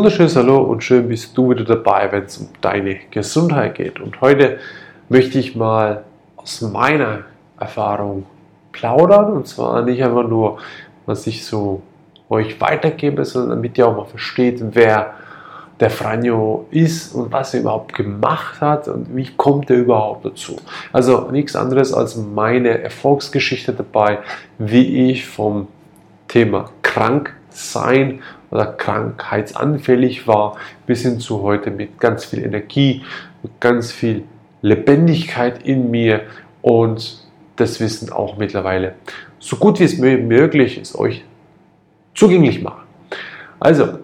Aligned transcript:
wunderschönes 0.00 0.34
Hallo 0.34 0.62
und 0.62 0.82
schön 0.82 1.08
bist 1.10 1.36
du 1.36 1.50
wieder 1.50 1.62
dabei, 1.62 2.10
wenn 2.10 2.24
es 2.24 2.38
um 2.38 2.48
deine 2.62 3.00
Gesundheit 3.10 3.74
geht. 3.74 4.00
Und 4.00 4.18
heute 4.22 4.56
möchte 5.10 5.38
ich 5.38 5.54
mal 5.54 6.04
aus 6.36 6.62
meiner 6.62 7.24
Erfahrung 7.58 8.24
plaudern 8.72 9.34
und 9.34 9.46
zwar 9.46 9.82
nicht 9.82 10.02
einfach 10.02 10.26
nur, 10.26 10.56
was 11.04 11.26
ich 11.26 11.44
so 11.44 11.82
euch 12.30 12.58
weitergebe, 12.62 13.26
sondern 13.26 13.58
damit 13.58 13.76
ihr 13.76 13.88
auch 13.88 13.94
mal 13.94 14.06
versteht, 14.06 14.62
wer 14.70 15.12
der 15.80 15.90
Franjo 15.90 16.66
ist 16.70 17.14
und 17.14 17.30
was 17.30 17.52
er 17.52 17.60
überhaupt 17.60 17.92
gemacht 17.92 18.62
hat 18.62 18.88
und 18.88 19.14
wie 19.14 19.28
kommt 19.36 19.68
er 19.68 19.76
überhaupt 19.76 20.24
dazu. 20.24 20.56
Also 20.94 21.28
nichts 21.30 21.54
anderes 21.54 21.92
als 21.92 22.16
meine 22.16 22.82
Erfolgsgeschichte 22.82 23.74
dabei, 23.74 24.20
wie 24.56 25.10
ich 25.10 25.26
vom 25.26 25.68
Thema 26.26 26.70
krank 26.80 27.34
sein 27.50 28.22
oder 28.50 28.66
krankheitsanfällig 28.66 30.26
war, 30.26 30.56
bis 30.86 31.02
hin 31.02 31.20
zu 31.20 31.42
heute 31.42 31.70
mit 31.70 31.98
ganz 31.98 32.24
viel 32.24 32.44
Energie, 32.44 33.02
mit 33.42 33.60
ganz 33.60 33.92
viel 33.92 34.24
Lebendigkeit 34.62 35.62
in 35.62 35.90
mir 35.90 36.22
und 36.62 37.24
das 37.56 37.80
Wissen 37.80 38.12
auch 38.12 38.36
mittlerweile 38.36 38.94
so 39.38 39.56
gut 39.56 39.80
wie 39.80 39.84
es 39.84 39.98
möglich 39.98 40.78
ist, 40.78 40.96
euch 40.96 41.24
zugänglich 42.14 42.62
machen. 42.62 42.82
Also, 43.58 43.98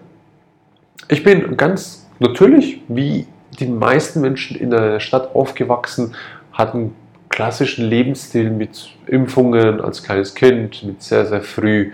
ich 1.07 1.23
bin 1.23 1.55
ganz 1.55 2.07
natürlich, 2.19 2.81
wie 2.87 3.27
die 3.59 3.67
meisten 3.67 4.21
Menschen 4.21 4.57
in 4.57 4.71
der 4.71 4.99
Stadt 4.99 5.35
aufgewachsen, 5.35 6.15
hatten 6.51 6.95
klassischen 7.29 7.85
Lebensstil 7.85 8.49
mit 8.49 8.89
Impfungen 9.05 9.79
als 9.79 10.03
kleines 10.03 10.33
Kind, 10.33 10.83
mit 10.83 11.01
sehr, 11.03 11.25
sehr 11.25 11.41
früh 11.41 11.91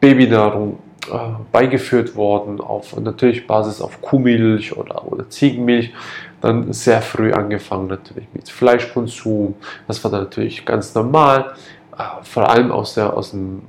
Babynahrung 0.00 0.78
äh, 1.10 1.18
beigeführt 1.52 2.16
worden, 2.16 2.60
auf 2.60 2.98
natürlich 2.98 3.46
Basis 3.46 3.80
auf 3.80 4.02
Kuhmilch 4.02 4.76
oder, 4.76 5.10
oder 5.10 5.28
Ziegenmilch. 5.30 5.92
Dann 6.40 6.72
sehr 6.72 7.00
früh 7.00 7.32
angefangen 7.32 7.86
natürlich 7.86 8.28
mit 8.34 8.48
Fleischkonsum. 8.48 9.54
Das 9.86 10.02
war 10.02 10.10
dann 10.10 10.24
natürlich 10.24 10.64
ganz 10.64 10.94
normal, 10.94 11.54
äh, 11.96 12.02
vor 12.22 12.48
allem 12.48 12.72
aus, 12.72 12.94
der, 12.94 13.16
aus 13.16 13.30
dem 13.30 13.62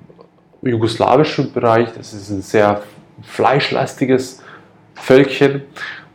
jugoslawischen 0.62 1.54
Bereich. 1.54 1.90
Das 1.96 2.14
ist 2.14 2.30
ein 2.30 2.42
sehr 2.42 2.82
fleischlastiges 3.22 4.42
Völkchen 4.96 5.62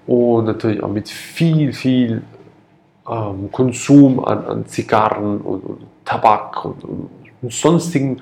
und 0.06 0.44
natürlich 0.44 0.83
auch 0.83 0.90
mit 0.90 1.08
viel, 1.08 1.72
viel 1.72 2.22
ähm, 3.08 3.50
Konsum 3.52 4.24
an, 4.24 4.44
an 4.44 4.66
Zigarren 4.66 5.40
und, 5.40 5.60
und 5.60 5.86
Tabak 6.05 6.64
und, 6.64 6.84
und 6.84 7.52
sonstigen 7.52 8.20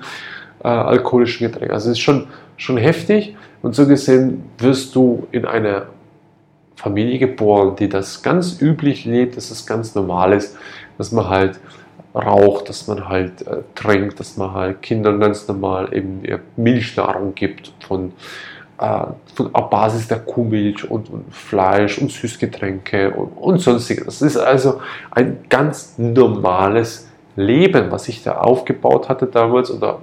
äh, 0.63 0.67
alkoholischen 0.67 1.47
Getränken. 1.47 1.73
Also 1.73 1.89
es 1.89 1.97
ist 1.97 2.03
schon, 2.03 2.27
schon 2.57 2.77
heftig 2.77 3.35
und 3.61 3.75
so 3.75 3.87
gesehen 3.87 4.43
wirst 4.57 4.95
du 4.95 5.27
in 5.31 5.45
einer 5.45 5.87
Familie 6.75 7.19
geboren, 7.19 7.75
die 7.75 7.89
das 7.89 8.23
ganz 8.23 8.59
üblich 8.61 9.05
lebt, 9.05 9.37
dass 9.37 9.51
es 9.51 9.65
ganz 9.65 9.93
normal 9.93 10.33
ist, 10.33 10.57
dass 10.97 11.11
man 11.11 11.29
halt 11.29 11.59
raucht, 12.13 12.69
dass 12.69 12.87
man 12.87 13.07
halt 13.07 13.45
äh, 13.47 13.57
trinkt, 13.75 14.19
dass 14.19 14.37
man 14.37 14.53
halt 14.53 14.81
Kindern 14.81 15.19
ganz 15.19 15.47
normal 15.47 15.93
eben 15.93 16.23
Milchnahrung 16.57 17.35
gibt 17.35 17.71
von 17.87 18.11
äh, 18.79 19.05
auf 19.53 19.69
Basis 19.69 20.07
der 20.07 20.19
Kuhmilch 20.19 20.89
und, 20.89 21.09
und, 21.09 21.33
Fleisch 21.33 21.99
und 21.99 22.11
Süßgetränke 22.11 23.11
und, 23.11 23.37
und 23.37 23.59
sonstiges. 23.59 24.05
Das 24.05 24.21
ist 24.21 24.37
also 24.37 24.81
ein 25.11 25.37
ganz 25.49 25.97
normales 25.97 27.07
Leben, 27.35 27.91
was 27.91 28.07
ich 28.07 28.23
da 28.23 28.39
aufgebaut 28.39 29.07
hatte 29.07 29.27
damals 29.27 29.71
oder 29.71 29.99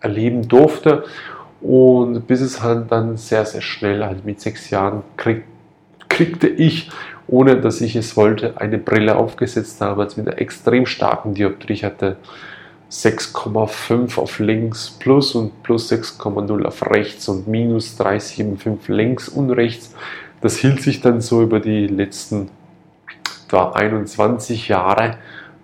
erleben 0.00 0.48
durfte. 0.48 1.04
Und 1.60 2.26
bis 2.26 2.40
es 2.40 2.62
halt 2.62 2.90
dann 2.90 3.16
sehr, 3.16 3.44
sehr 3.44 3.60
schnell, 3.60 4.04
halt 4.04 4.24
mit 4.24 4.40
sechs 4.40 4.70
Jahren, 4.70 5.02
krieg, 5.16 5.44
kriegte 6.08 6.48
ich, 6.48 6.90
ohne 7.26 7.60
dass 7.60 7.80
ich 7.80 7.96
es 7.96 8.16
wollte, 8.16 8.60
eine 8.60 8.78
Brille 8.78 9.16
aufgesetzt 9.16 9.80
damals 9.80 10.16
mit 10.16 10.26
einer 10.26 10.40
extrem 10.40 10.86
starken 10.86 11.34
Dioptrie. 11.34 11.74
Ich 11.74 11.84
hatte 11.84 12.16
6,5 12.90 14.18
auf 14.18 14.38
links 14.40 14.90
plus 14.98 15.34
und 15.34 15.62
plus 15.62 15.92
6,0 15.92 16.64
auf 16.64 16.90
rechts 16.90 17.28
und 17.28 17.46
minus 17.46 17.98
3,75 18.00 18.92
links 18.92 19.28
und 19.28 19.50
rechts. 19.50 19.94
Das 20.40 20.56
hielt 20.56 20.82
sich 20.82 21.00
dann 21.00 21.20
so 21.20 21.42
über 21.42 21.60
die 21.60 21.86
letzten 21.86 22.48
da 23.50 23.72
21 23.72 24.68
Jahre 24.68 25.16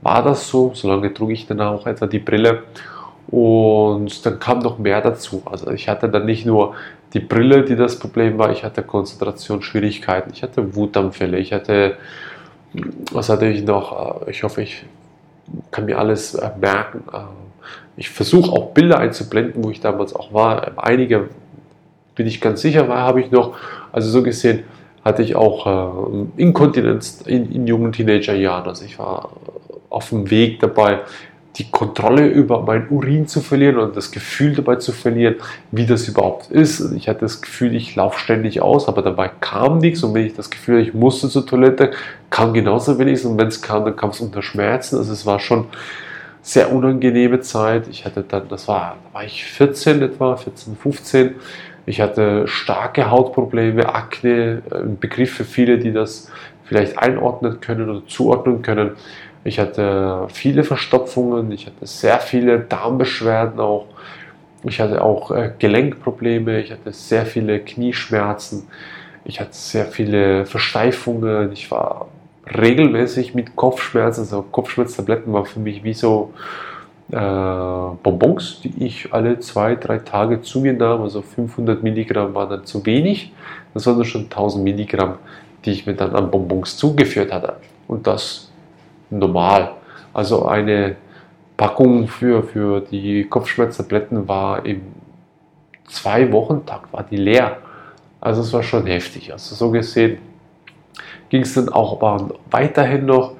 war 0.02 0.22
das 0.22 0.48
so. 0.48 0.72
Solange 0.74 1.12
trug 1.12 1.30
ich 1.30 1.46
dann 1.46 1.60
auch 1.60 1.86
etwa 1.86 2.06
die 2.06 2.18
Brille. 2.18 2.64
Und 3.28 4.24
dann 4.24 4.38
kam 4.38 4.60
noch 4.60 4.78
mehr 4.78 5.00
dazu. 5.00 5.42
Also 5.44 5.70
ich 5.70 5.88
hatte 5.88 6.08
dann 6.08 6.26
nicht 6.26 6.46
nur 6.46 6.74
die 7.12 7.20
Brille, 7.20 7.64
die 7.64 7.76
das 7.76 7.98
Problem 7.98 8.38
war, 8.38 8.52
ich 8.52 8.62
hatte 8.62 8.82
Konzentrationsschwierigkeiten, 8.82 10.32
ich 10.32 10.42
hatte 10.42 10.74
Wutanfälle, 10.76 11.38
ich 11.38 11.52
hatte, 11.52 11.96
was 13.12 13.28
hatte 13.28 13.46
ich 13.46 13.64
noch? 13.64 14.26
Ich 14.28 14.42
hoffe, 14.42 14.62
ich 14.62 14.84
kann 15.70 15.86
mir 15.86 15.98
alles 15.98 16.34
äh, 16.34 16.50
merken. 16.60 17.04
Äh, 17.12 17.18
ich 17.96 18.10
versuche 18.10 18.52
auch 18.52 18.72
Bilder 18.72 18.98
einzublenden, 18.98 19.64
wo 19.64 19.70
ich 19.70 19.80
damals 19.80 20.14
auch 20.14 20.32
war. 20.32 20.72
Einige 20.76 21.30
bin 22.14 22.26
ich 22.26 22.40
ganz 22.40 22.60
sicher, 22.60 22.88
war 22.88 22.98
habe 22.98 23.20
ich 23.20 23.30
noch. 23.30 23.56
Also 23.92 24.10
so 24.10 24.22
gesehen 24.22 24.64
hatte 25.04 25.22
ich 25.22 25.36
auch 25.36 25.66
äh, 25.66 26.42
Inkontinenz 26.42 27.22
in, 27.24 27.50
in 27.50 27.66
jungen 27.66 27.92
Teenagerjahren. 27.92 28.66
Also 28.66 28.84
ich 28.84 28.98
war 28.98 29.30
auf 29.88 30.10
dem 30.10 30.30
Weg 30.30 30.60
dabei, 30.60 31.00
die 31.58 31.70
Kontrolle 31.70 32.26
über 32.26 32.62
mein 32.62 32.88
Urin 32.90 33.26
zu 33.26 33.40
verlieren 33.40 33.78
und 33.78 33.96
das 33.96 34.10
Gefühl 34.10 34.54
dabei 34.54 34.76
zu 34.76 34.92
verlieren, 34.92 35.36
wie 35.70 35.86
das 35.86 36.06
überhaupt 36.06 36.50
ist. 36.50 36.92
Ich 36.92 37.08
hatte 37.08 37.20
das 37.20 37.40
Gefühl, 37.40 37.74
ich 37.74 37.96
laufe 37.96 38.18
ständig 38.18 38.60
aus, 38.60 38.88
aber 38.88 39.02
dabei 39.02 39.30
kam 39.40 39.78
nichts 39.78 40.02
und 40.02 40.12
wenn 40.14 40.26
ich 40.26 40.34
das 40.34 40.50
Gefühl 40.50 40.78
hatte, 40.78 40.88
ich 40.88 40.94
musste 40.94 41.28
zur 41.28 41.46
Toilette, 41.46 41.92
kam 42.28 42.52
genauso 42.52 42.98
wenig 42.98 43.24
und 43.24 43.38
wenn 43.38 43.48
es 43.48 43.62
kam, 43.62 43.84
dann 43.84 43.96
kam 43.96 44.10
es 44.10 44.20
unter 44.20 44.42
Schmerzen. 44.42 44.98
Also 44.98 45.12
es 45.12 45.24
war 45.24 45.38
schon 45.38 45.66
sehr 46.42 46.72
unangenehme 46.72 47.40
Zeit. 47.40 47.88
Ich 47.88 48.04
hatte 48.04 48.22
dann, 48.22 48.48
das 48.48 48.68
war, 48.68 48.96
da 49.04 49.14
war 49.14 49.24
ich 49.24 49.44
14 49.44 50.02
etwa, 50.02 50.36
14, 50.36 50.76
15. 50.76 51.34
Ich 51.86 52.00
hatte 52.00 52.46
starke 52.46 53.10
Hautprobleme, 53.10 53.94
Akne, 53.94 54.62
ein 54.70 54.98
Begriff 54.98 55.32
für 55.32 55.44
viele, 55.44 55.78
die 55.78 55.92
das 55.92 56.30
vielleicht 56.64 56.98
einordnen 56.98 57.60
können 57.60 57.88
oder 57.88 58.06
zuordnen 58.06 58.62
können. 58.62 58.90
Ich 59.46 59.60
hatte 59.60 60.26
viele 60.32 60.64
Verstopfungen, 60.64 61.52
ich 61.52 61.66
hatte 61.66 61.86
sehr 61.86 62.18
viele 62.18 62.58
Darmbeschwerden 62.58 63.60
auch. 63.60 63.86
Ich 64.64 64.80
hatte 64.80 65.02
auch 65.02 65.30
äh, 65.30 65.52
Gelenkprobleme, 65.56 66.60
ich 66.60 66.72
hatte 66.72 66.92
sehr 66.92 67.24
viele 67.24 67.60
Knieschmerzen, 67.60 68.66
ich 69.24 69.38
hatte 69.38 69.52
sehr 69.52 69.84
viele 69.84 70.46
Versteifungen, 70.46 71.52
ich 71.52 71.70
war 71.70 72.08
regelmäßig 72.58 73.36
mit 73.36 73.54
Kopfschmerzen, 73.54 74.22
also 74.22 74.42
Kopfschmerztabletten 74.42 75.32
waren 75.32 75.46
für 75.46 75.60
mich 75.60 75.84
wie 75.84 75.94
so 75.94 76.32
äh, 77.12 77.16
Bonbons, 77.16 78.62
die 78.64 78.84
ich 78.84 79.12
alle 79.14 79.38
zwei, 79.38 79.76
drei 79.76 79.98
Tage 79.98 80.42
zu 80.42 80.58
mir 80.58 80.72
nahm, 80.72 81.02
also 81.02 81.22
500 81.22 81.84
Milligramm 81.84 82.34
waren 82.34 82.50
dann 82.50 82.64
zu 82.64 82.84
wenig, 82.84 83.32
das 83.74 83.86
waren 83.86 83.98
dann 83.98 84.06
schon 84.06 84.22
1000 84.24 84.64
Milligramm, 84.64 85.18
die 85.64 85.70
ich 85.70 85.86
mir 85.86 85.94
dann 85.94 86.16
an 86.16 86.32
Bonbons 86.32 86.76
zugeführt 86.76 87.32
hatte. 87.32 87.58
Und 87.86 88.08
das 88.08 88.50
normal. 89.10 89.72
Also 90.12 90.46
eine 90.46 90.96
Packung 91.56 92.08
für, 92.08 92.42
für 92.42 92.80
die 92.80 93.24
Kopfschmerztabletten 93.24 94.28
war 94.28 94.64
im 94.64 94.82
zwei 95.88 96.30
Wochen 96.32 96.66
Tag 96.66 96.92
war 96.92 97.02
die 97.02 97.16
leer. 97.16 97.58
Also 98.20 98.42
es 98.42 98.52
war 98.52 98.62
schon 98.62 98.86
heftig. 98.86 99.32
Also 99.32 99.54
so 99.54 99.70
gesehen 99.70 100.18
ging 101.28 101.42
es 101.42 101.54
dann 101.54 101.68
auch 101.68 102.00
aber 102.00 102.34
weiterhin 102.50 103.06
noch 103.06 103.32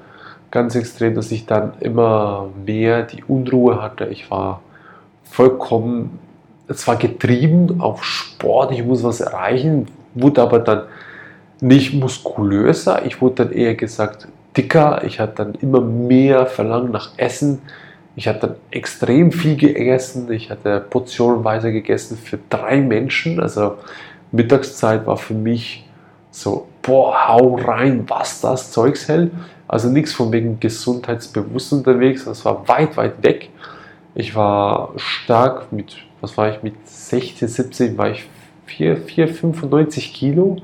ganz 0.51 0.75
extrem, 0.75 1.15
dass 1.15 1.31
ich 1.31 1.45
dann 1.45 1.73
immer 1.79 2.49
mehr 2.65 3.03
die 3.03 3.23
Unruhe 3.23 3.81
hatte. 3.81 4.05
Ich 4.05 4.31
war 4.31 4.61
vollkommen 5.23 6.19
zwar 6.73 6.97
getrieben 6.97 7.79
auf 7.79 8.03
Sport, 8.03 8.71
ich 8.71 8.83
muss 8.83 9.03
was 9.03 9.21
erreichen, 9.21 9.87
wurde 10.13 10.41
aber 10.41 10.59
dann 10.59 10.83
nicht 11.61 11.93
muskulöser. 11.93 13.05
Ich 13.05 13.21
wurde 13.21 13.45
dann 13.45 13.51
eher 13.51 13.75
gesagt 13.75 14.27
dicker, 14.57 15.03
ich 15.05 15.19
hatte 15.19 15.43
dann 15.43 15.53
immer 15.55 15.81
mehr 15.81 16.47
Verlangen 16.47 16.91
nach 16.91 17.11
Essen. 17.17 17.61
Ich 18.15 18.27
hatte 18.27 18.47
dann 18.47 18.55
extrem 18.71 19.31
viel 19.31 19.55
gegessen. 19.55 20.31
Ich 20.31 20.49
hatte 20.49 20.79
portionenweise 20.89 21.71
gegessen 21.71 22.17
für 22.17 22.39
drei 22.49 22.81
Menschen. 22.81 23.39
Also 23.39 23.77
Mittagszeit 24.31 25.05
war 25.05 25.17
für 25.17 25.35
mich 25.35 25.85
so, 26.31 26.67
boah, 26.81 27.27
hau 27.27 27.55
rein, 27.55 28.03
was 28.07 28.41
das 28.41 28.71
Zeugs 28.71 29.07
hält. 29.07 29.31
Also 29.67 29.89
nichts 29.89 30.13
von 30.13 30.31
wegen 30.31 30.59
gesundheitsbewusst 30.59 31.73
unterwegs. 31.73 32.25
Das 32.25 32.43
war 32.43 32.67
weit, 32.67 32.97
weit 32.97 33.21
weg. 33.23 33.49
Ich 34.15 34.35
war 34.35 34.93
stark 34.95 35.71
mit, 35.71 35.97
was 36.21 36.35
war 36.37 36.49
ich, 36.49 36.63
mit 36.63 36.75
16, 36.85 37.47
17 37.47 37.97
war 37.97 38.09
ich 38.09 38.25
4, 38.65 38.97
4 38.97 39.27
95 39.27 40.13
Kilo. 40.13 40.57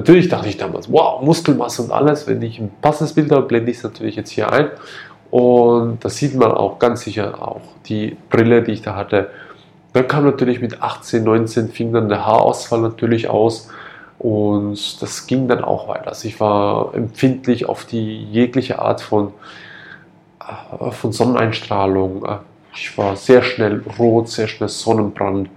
Natürlich 0.00 0.30
dachte 0.30 0.48
ich 0.48 0.56
damals, 0.56 0.90
wow, 0.90 1.20
Muskelmasse 1.20 1.82
und 1.82 1.92
alles. 1.92 2.26
Wenn 2.26 2.40
ich 2.40 2.58
ein 2.58 2.70
passendes 2.80 3.12
Bild 3.12 3.30
habe, 3.30 3.42
blende 3.42 3.70
ich 3.70 3.76
es 3.76 3.82
natürlich 3.82 4.16
jetzt 4.16 4.30
hier 4.30 4.50
ein. 4.50 4.70
Und 5.30 6.02
das 6.02 6.16
sieht 6.16 6.34
man 6.34 6.52
auch 6.52 6.78
ganz 6.78 7.02
sicher 7.02 7.46
auch. 7.46 7.60
Die 7.84 8.16
Brille, 8.30 8.62
die 8.62 8.72
ich 8.72 8.80
da 8.80 8.96
hatte, 8.96 9.30
Dann 9.92 10.08
kam 10.08 10.24
natürlich 10.24 10.62
mit 10.62 10.80
18, 10.80 11.22
19 11.22 11.68
fing 11.68 11.92
dann 11.92 12.08
der 12.08 12.24
Haarausfall 12.24 12.80
natürlich 12.80 13.28
aus 13.28 13.68
und 14.18 15.02
das 15.02 15.26
ging 15.26 15.48
dann 15.48 15.62
auch 15.62 15.88
weiter. 15.88 16.08
Also 16.08 16.28
ich 16.28 16.40
war 16.40 16.94
empfindlich 16.94 17.68
auf 17.68 17.84
die 17.84 18.24
jegliche 18.24 18.78
Art 18.78 19.00
von, 19.02 19.32
äh, 20.40 20.92
von 20.92 21.12
Sonneneinstrahlung. 21.12 22.24
Ich 22.72 22.96
war 22.96 23.16
sehr 23.16 23.42
schnell 23.42 23.82
rot, 23.98 24.28
sehr 24.28 24.46
schnell 24.46 24.68
Sonnenbrand. 24.70 25.50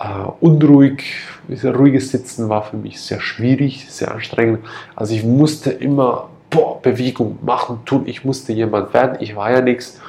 Uh, 0.00 0.32
unruhig, 0.40 1.02
dieser 1.48 1.74
ruhige 1.74 2.00
Sitzen 2.00 2.48
war 2.48 2.62
für 2.62 2.76
mich 2.76 3.00
sehr 3.00 3.20
schwierig, 3.20 3.90
sehr 3.90 4.12
anstrengend. 4.12 4.60
Also 4.94 5.12
ich 5.12 5.24
musste 5.24 5.70
immer 5.70 6.28
boah, 6.50 6.80
Bewegung 6.80 7.38
machen, 7.42 7.80
tun. 7.84 8.04
Ich 8.06 8.24
musste 8.24 8.52
jemand 8.52 8.94
werden. 8.94 9.18
Ich 9.20 9.34
war 9.34 9.50
ja 9.50 9.60
nichts. 9.60 10.00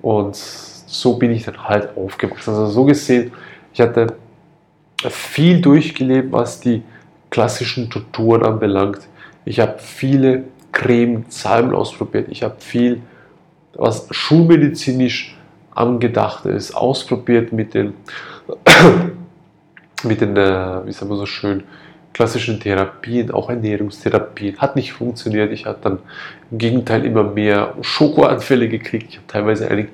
Und 0.00 0.36
so 0.36 1.16
bin 1.16 1.32
ich 1.32 1.44
dann 1.44 1.64
halt 1.64 1.96
aufgewachsen. 1.96 2.50
Also 2.50 2.66
so 2.66 2.84
gesehen, 2.84 3.32
ich 3.72 3.80
hatte 3.80 4.14
viel 5.08 5.60
durchgelebt, 5.60 6.32
was 6.32 6.60
die 6.60 6.82
klassischen 7.30 7.90
Torturen 7.90 8.44
anbelangt. 8.44 9.00
Ich 9.44 9.58
habe 9.58 9.78
viele 9.78 10.44
Creme, 10.70 11.24
Salben 11.28 11.74
ausprobiert. 11.74 12.28
Ich 12.30 12.42
habe 12.42 12.56
viel, 12.58 13.02
was 13.74 14.06
schulmedizinisch 14.10 15.36
angedacht 15.74 16.44
ist, 16.46 16.76
ausprobiert 16.76 17.52
mit 17.52 17.74
den, 17.74 17.94
mit 20.04 20.20
den, 20.20 20.34
wie 20.34 20.92
sagen 20.92 21.10
wir 21.10 21.16
so 21.16 21.26
schön, 21.26 21.64
klassischen 22.12 22.60
Therapien, 22.60 23.30
auch 23.30 23.48
Ernährungstherapien. 23.48 24.58
Hat 24.58 24.76
nicht 24.76 24.92
funktioniert. 24.92 25.52
Ich 25.52 25.66
hatte 25.66 25.80
dann 25.82 25.98
im 26.50 26.58
Gegenteil 26.58 27.04
immer 27.04 27.24
mehr 27.24 27.74
Schokoanfälle 27.80 28.68
gekriegt. 28.68 29.06
Ich 29.10 29.16
habe 29.16 29.26
teilweise 29.26 29.68
ein 29.68 29.88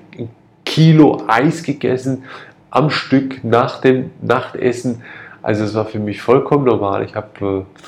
Kilo 0.65 1.23
Eis 1.27 1.63
gegessen 1.63 2.25
am 2.71 2.91
Stück 2.91 3.43
nach 3.45 3.81
dem 3.81 4.11
Nachtessen. 4.21 5.03
Also 5.43 5.65
es 5.65 5.75
war 5.75 5.87
für 5.87 5.99
mich 5.99 6.21
vollkommen 6.21 6.65
normal. 6.65 7.05
Ich 7.05 7.15
habe 7.15 7.29
äh, 7.41 7.83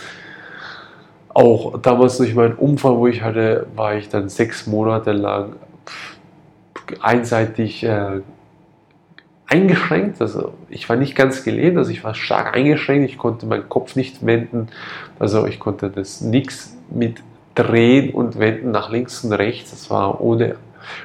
auch 1.35 1.79
damals 1.81 2.17
durch 2.17 2.35
meinen 2.35 2.55
Unfall, 2.55 2.97
wo 2.97 3.07
ich 3.07 3.23
hatte, 3.23 3.67
war 3.77 3.97
ich 3.97 4.09
dann 4.09 4.29
sechs 4.29 4.67
Monate 4.67 5.13
lang 5.13 5.55
einseitig 7.01 7.85
äh, 7.85 8.21
eingeschränkt. 9.51 10.21
Also 10.23 10.55
ich 10.69 10.89
war 10.89 10.97
nicht 10.97 11.15
ganz 11.15 11.45
gelähmt, 11.45 11.77
also 11.77 11.91
ich 11.91 12.03
war 12.05 12.15
stark 12.15 12.57
eingeschränkt. 12.57 13.11
Ich 13.11 13.19
konnte 13.19 13.47
meinen 13.47 13.69
Kopf 13.69 13.97
nicht 13.97 14.25
wenden. 14.25 14.69
Also 15.19 15.47
ich 15.47 15.59
konnte 15.59 15.91
das 15.91 16.21
nichts 16.21 16.77
mit 16.89 17.17
drehen 17.55 18.15
und 18.15 18.39
wenden 18.39 18.71
nach 18.71 18.91
links 18.91 19.25
und 19.25 19.33
rechts. 19.33 19.73
Das 19.73 19.91
war 19.91 20.21
ohne, 20.21 20.55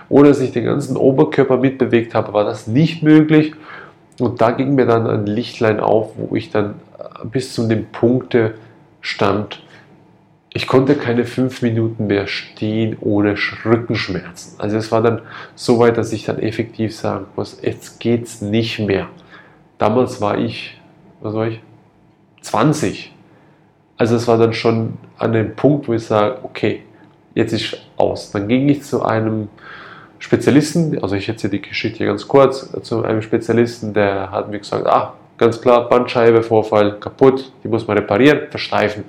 ohne 0.10 0.30
dass 0.30 0.40
ich 0.40 0.52
den 0.52 0.66
ganzen 0.66 0.96
Oberkörper 0.96 1.58
mitbewegt 1.58 2.14
habe, 2.14 2.34
war 2.34 2.46
das 2.46 2.68
nicht 2.68 3.04
möglich. 3.04 3.54
Und 4.20 4.40
da 4.42 4.52
ging 4.52 4.76
mir 4.76 4.86
dann 4.86 5.08
ein 5.08 5.26
Lichtlein 5.26 5.80
auf, 5.80 6.12
wo 6.16 6.36
ich 6.36 6.52
dann 6.52 6.76
äh, 6.98 7.26
bis 7.26 7.54
zu 7.54 7.68
dem 7.68 7.86
Punkte 7.88 8.54
stand, 9.02 9.62
ich 10.56 10.68
konnte 10.68 10.96
keine 10.96 11.25
fünf 11.25 11.62
Minuten 11.62 12.07
mehr 12.07 12.28
stehen 12.28 12.96
ohne 13.02 13.36
Rückenschmerzen. 13.66 14.57
Also 14.57 14.78
es 14.78 14.90
war 14.90 15.02
dann 15.02 15.22
so 15.54 15.80
weit, 15.80 15.98
dass 15.98 16.13
ich 16.13 16.24
dann 16.24 16.40
effektiv 16.40 16.96
sagen 16.96 17.25
muss, 17.36 17.60
jetzt 17.62 18.00
geht's 18.00 18.40
nicht 18.40 18.80
mehr. 18.80 19.10
Damals 19.78 20.22
war 20.22 20.38
ich, 20.38 20.80
was 21.19 21.34
war 21.34 21.48
ich? 21.48 21.60
20. 22.40 23.13
Also 23.98 24.16
es 24.16 24.30
war 24.30 24.38
dann 24.38 24.54
schon 24.54 24.94
an 25.18 25.34
dem 25.34 25.57
Punkt, 25.57 25.90
wo 25.90 25.94
ich 25.94 26.06
sage, 26.06 26.38
okay, 26.44 26.84
jetzt 27.34 27.51
ist 27.51 27.78
aus. 27.98 28.31
Dann 28.31 28.48
ging 28.48 28.69
ich 28.69 28.81
zu 28.81 29.04
einem 29.04 29.50
Spezialisten, 30.19 31.04
also 31.04 31.16
ich 31.16 31.28
erzähle 31.28 31.51
die 31.51 31.63
Geschichte 31.63 32.06
ganz 32.06 32.30
kurz, 32.30 32.72
zu 32.81 33.04
einem 33.04 33.22
Spezialisten, 33.22 33.94
der 33.94 34.31
hat 34.31 34.50
mir 34.50 34.60
gesagt, 34.60 34.88
ah, 34.88 35.16
ganz 35.38 35.60
klar, 35.60 35.90
Bandscheibe, 35.90 36.42
Vorfall, 36.44 36.98
kaputt, 36.98 37.51
die 37.62 37.68
muss 37.68 37.86
man 37.86 37.98
reparieren, 37.98 38.50
versteifen. 38.50 39.04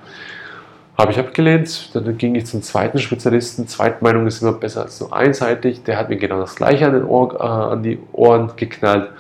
Habe 0.98 1.12
ich 1.12 1.18
abgelehnt, 1.18 1.94
dann 1.94 2.16
ging 2.16 2.34
ich 2.36 2.46
zum 2.46 2.62
zweiten 2.62 2.98
Spezialisten, 2.98 3.68
Zweitmeinung 3.68 4.26
ist 4.26 4.40
immer 4.40 4.52
besser 4.52 4.82
als 4.82 4.96
so 4.96 5.10
einseitig, 5.10 5.82
der 5.82 5.98
hat 5.98 6.08
mir 6.08 6.16
genau 6.16 6.38
das 6.38 6.56
gleiche 6.56 6.86
an, 6.86 7.04
Ohr, 7.04 7.34
äh, 7.34 7.42
an 7.44 7.82
die 7.82 7.98
Ohren 8.12 8.52
geknallt. 8.56 9.10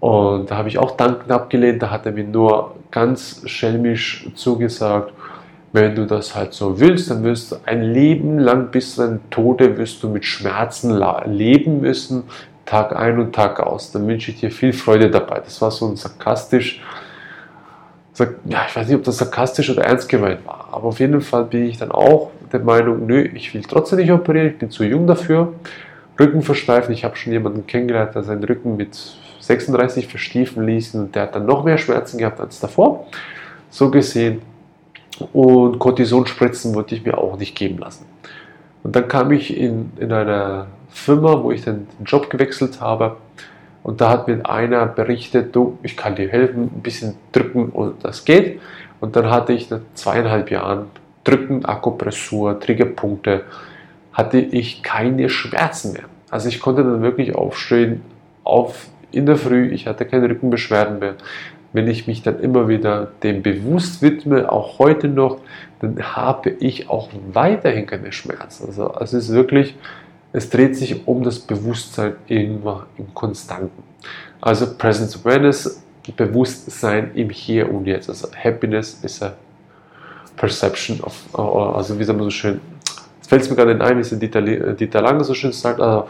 Und 0.00 0.50
da 0.50 0.56
habe 0.56 0.68
ich 0.68 0.78
auch 0.78 0.96
dankend 0.96 1.30
abgelehnt, 1.30 1.82
da 1.82 1.90
hat 1.90 2.06
er 2.06 2.12
mir 2.12 2.24
nur 2.24 2.74
ganz 2.90 3.42
schelmisch 3.46 4.28
zugesagt, 4.34 5.12
wenn 5.72 5.94
du 5.94 6.06
das 6.06 6.34
halt 6.34 6.52
so 6.52 6.80
willst, 6.80 7.10
dann 7.10 7.22
wirst 7.22 7.52
du 7.52 7.56
ein 7.64 7.82
Leben 7.82 8.38
lang 8.38 8.70
bis 8.70 8.94
zu 8.94 9.02
deinem 9.02 9.30
Tode 9.30 9.76
wirst 9.76 10.02
du 10.02 10.08
mit 10.08 10.24
Schmerzen 10.24 11.00
leben 11.26 11.80
müssen, 11.80 12.24
Tag 12.64 12.96
ein 12.96 13.18
und 13.18 13.34
Tag 13.34 13.60
aus. 13.60 13.92
Dann 13.92 14.06
wünsche 14.06 14.30
ich 14.30 14.40
dir 14.40 14.50
viel 14.50 14.72
Freude 14.72 15.10
dabei. 15.10 15.40
Das 15.40 15.60
war 15.60 15.70
so 15.70 15.86
ein 15.88 15.96
sarkastisch, 15.96 16.82
ja, 18.46 18.64
ich 18.68 18.74
weiß 18.74 18.86
nicht, 18.88 18.96
ob 18.96 19.04
das 19.04 19.18
sarkastisch 19.18 19.70
oder 19.70 19.84
ernst 19.84 20.08
gemeint 20.08 20.46
war, 20.46 20.68
aber 20.72 20.88
auf 20.88 21.00
jeden 21.00 21.20
Fall 21.20 21.44
bin 21.44 21.66
ich 21.66 21.78
dann 21.78 21.92
auch 21.92 22.30
der 22.52 22.60
Meinung, 22.60 23.06
nö, 23.06 23.20
ich 23.34 23.52
will 23.54 23.62
trotzdem 23.62 23.98
nicht 23.98 24.10
operieren, 24.10 24.48
ich 24.48 24.58
bin 24.58 24.70
zu 24.70 24.84
jung 24.84 25.06
dafür. 25.06 25.52
Rücken 26.18 26.42
versteifen, 26.42 26.92
ich 26.92 27.04
habe 27.04 27.16
schon 27.16 27.32
jemanden 27.32 27.66
kennengelernt, 27.66 28.14
der 28.14 28.24
seinen 28.24 28.42
Rücken 28.42 28.76
mit 28.76 28.98
36 29.40 30.08
verstiefen 30.08 30.66
ließ 30.66 30.94
und 30.96 31.14
der 31.14 31.22
hat 31.22 31.34
dann 31.34 31.46
noch 31.46 31.64
mehr 31.64 31.78
Schmerzen 31.78 32.18
gehabt 32.18 32.40
als 32.40 32.60
davor. 32.60 33.06
So 33.70 33.90
gesehen 33.90 34.42
und 35.32 35.78
Cortisonspritzen 35.78 36.74
wollte 36.74 36.94
ich 36.94 37.04
mir 37.04 37.18
auch 37.18 37.38
nicht 37.38 37.56
geben 37.56 37.78
lassen. 37.78 38.04
Und 38.82 38.96
dann 38.96 39.08
kam 39.08 39.32
ich 39.32 39.56
in, 39.56 39.92
in 39.98 40.12
eine 40.12 40.66
Firma, 40.90 41.42
wo 41.42 41.50
ich 41.50 41.62
den 41.62 41.86
Job 42.04 42.30
gewechselt 42.30 42.80
habe. 42.80 43.16
Und 43.82 44.00
da 44.00 44.10
hat 44.10 44.28
mir 44.28 44.48
einer 44.48 44.86
berichtet, 44.86 45.54
du, 45.54 45.78
ich 45.82 45.96
kann 45.96 46.14
dir 46.14 46.28
helfen, 46.28 46.64
ein 46.64 46.82
bisschen 46.82 47.14
drücken 47.32 47.70
und 47.70 48.04
das 48.04 48.24
geht. 48.24 48.60
Und 49.00 49.16
dann 49.16 49.30
hatte 49.30 49.52
ich 49.52 49.70
nach 49.70 49.80
zweieinhalb 49.94 50.50
Jahren 50.50 50.86
Drücken, 51.24 51.64
Akupressur, 51.64 52.58
Triggerpunkte, 52.58 53.42
hatte 54.12 54.38
ich 54.38 54.82
keine 54.82 55.28
Schmerzen 55.28 55.92
mehr. 55.92 56.04
Also 56.30 56.48
ich 56.48 56.60
konnte 56.60 56.82
dann 56.82 57.02
wirklich 57.02 57.34
aufstehen, 57.34 58.02
auf 58.44 58.88
in 59.10 59.26
der 59.26 59.36
Früh, 59.36 59.68
ich 59.68 59.86
hatte 59.86 60.04
keine 60.04 60.28
Rückenbeschwerden 60.28 60.98
mehr 60.98 61.14
wenn 61.72 61.88
ich 61.88 62.06
mich 62.06 62.22
dann 62.22 62.40
immer 62.40 62.68
wieder 62.68 63.08
dem 63.22 63.42
bewusst 63.42 64.00
widme, 64.00 64.50
auch 64.50 64.78
heute 64.78 65.08
noch, 65.08 65.38
dann 65.80 66.02
habe 66.02 66.50
ich 66.50 66.88
auch 66.88 67.10
weiterhin 67.32 67.86
keine 67.86 68.12
Schmerzen. 68.12 68.66
Also 68.66 68.94
es 69.00 69.12
ist 69.12 69.32
wirklich, 69.32 69.76
es 70.32 70.50
dreht 70.50 70.76
sich 70.76 71.06
um 71.06 71.22
das 71.22 71.38
Bewusstsein 71.38 72.16
immer 72.26 72.86
im 72.96 73.12
Konstanten. 73.14 73.82
Also 74.40 74.74
Presence 74.76 75.16
Awareness, 75.16 75.82
Bewusstsein 76.16 77.10
im 77.14 77.30
Hier 77.30 77.72
und 77.72 77.86
Jetzt. 77.86 78.08
Also 78.08 78.28
Happiness 78.42 78.98
is 79.02 79.22
a 79.22 79.34
perception 80.36 81.00
of, 81.00 81.14
also 81.34 81.98
wie 81.98 82.04
sagen 82.04 82.18
wir 82.18 82.24
so 82.24 82.30
schön, 82.30 82.60
jetzt 83.16 83.28
fällt 83.28 83.42
es 83.42 83.50
mir 83.50 83.56
gerade 83.56 83.78
ein, 83.84 83.98
wie 83.98 84.16
Dieter, 84.16 84.40
Dieter 84.74 85.02
Lange 85.02 85.24
so 85.24 85.34
schön 85.34 85.52
sagt, 85.52 85.80
also 85.80 86.08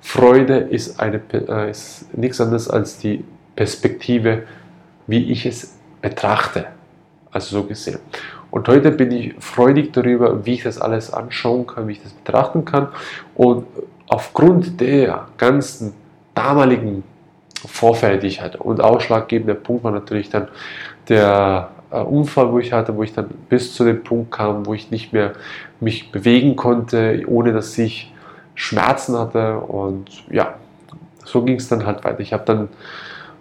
Freude 0.00 0.58
ist, 0.58 1.00
eine, 1.00 1.20
äh, 1.32 1.70
ist 1.70 2.14
nichts 2.16 2.40
anderes 2.40 2.68
als 2.68 2.98
die 2.98 3.24
Perspektive 3.56 4.44
wie 5.08 5.32
ich 5.32 5.46
es 5.46 5.74
betrachte. 6.00 6.66
Also 7.32 7.60
so 7.60 7.64
gesehen. 7.64 7.98
Und 8.50 8.68
heute 8.68 8.90
bin 8.90 9.10
ich 9.10 9.34
freudig 9.38 9.92
darüber, 9.92 10.46
wie 10.46 10.54
ich 10.54 10.62
das 10.62 10.80
alles 10.80 11.12
anschauen 11.12 11.66
kann, 11.66 11.88
wie 11.88 11.92
ich 11.92 12.02
das 12.02 12.12
betrachten 12.12 12.64
kann. 12.64 12.88
Und 13.34 13.66
aufgrund 14.06 14.80
der 14.80 15.28
ganzen 15.36 15.92
damaligen 16.34 17.04
Vorfälle, 17.66 18.18
die 18.18 18.28
ich 18.28 18.40
hatte, 18.40 18.58
und 18.58 18.80
ausschlaggebender 18.80 19.54
Punkt 19.54 19.84
war 19.84 19.90
natürlich 19.90 20.30
dann 20.30 20.48
der 21.08 21.70
äh, 21.90 22.00
Unfall, 22.00 22.52
wo 22.52 22.58
ich 22.58 22.72
hatte, 22.72 22.96
wo 22.96 23.02
ich 23.02 23.12
dann 23.12 23.28
bis 23.48 23.74
zu 23.74 23.84
dem 23.84 24.02
Punkt 24.02 24.30
kam, 24.30 24.66
wo 24.66 24.74
ich 24.74 24.90
nicht 24.90 25.12
mehr 25.12 25.32
mich 25.80 26.12
bewegen 26.12 26.56
konnte, 26.56 27.22
ohne 27.26 27.52
dass 27.52 27.76
ich 27.78 28.12
Schmerzen 28.54 29.18
hatte. 29.18 29.58
Und 29.58 30.08
ja, 30.30 30.54
so 31.24 31.42
ging 31.42 31.56
es 31.56 31.68
dann 31.68 31.86
halt 31.86 32.04
weiter. 32.04 32.20
Ich 32.20 32.32
habe 32.32 32.44
dann 32.44 32.68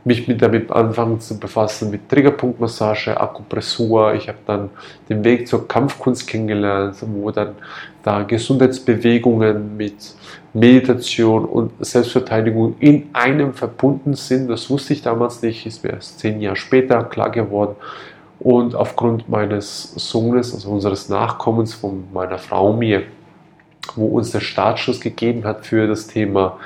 mich 0.07 0.27
mit 0.27 0.41
damit 0.41 0.71
anfangen 0.71 1.19
zu 1.19 1.37
befassen, 1.37 1.91
mit 1.91 2.07
Triggerpunktmassage, 2.07 3.19
Akupressur. 3.19 4.13
Ich 4.13 4.29
habe 4.29 4.37
dann 4.45 4.69
den 5.09 5.23
Weg 5.23 5.47
zur 5.47 5.67
Kampfkunst 5.67 6.25
kennengelernt, 6.27 6.95
wo 7.01 7.29
dann 7.29 7.55
da 8.03 8.23
Gesundheitsbewegungen 8.23 9.75
mit 9.75 10.15
Meditation 10.53 11.43
und 11.43 11.73
Selbstverteidigung 11.85 12.75
in 12.79 13.09
einem 13.11 13.53
verbunden 13.53 14.13
sind. 14.13 14.49
Das 14.49 14.69
wusste 14.69 14.93
ich 14.93 15.01
damals 15.01 15.41
nicht, 15.41 15.65
ist 15.65 15.83
mir 15.83 15.91
erst 15.91 16.19
zehn 16.19 16.39
Jahre 16.39 16.55
später 16.55 17.03
klar 17.03 17.29
geworden. 17.29 17.75
Und 18.39 18.75
aufgrund 18.75 19.27
meines 19.27 19.93
Sohnes, 19.95 20.53
also 20.53 20.69
unseres 20.69 21.09
Nachkommens 21.09 21.73
von 21.73 22.05
meiner 22.13 22.37
Frau 22.37 22.71
mir, 22.71 23.03
wo 23.95 24.07
uns 24.07 24.31
der 24.31 24.39
Startschuss 24.39 25.01
gegeben 25.01 25.43
hat 25.43 25.65
für 25.65 25.85
das 25.85 26.07
Thema 26.07 26.57